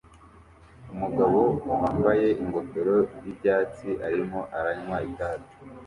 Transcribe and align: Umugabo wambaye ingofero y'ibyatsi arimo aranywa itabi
Umugabo 0.93 1.39
wambaye 1.69 2.27
ingofero 2.41 2.97
y'ibyatsi 3.23 3.89
arimo 4.07 4.39
aranywa 4.57 4.97
itabi 5.09 5.47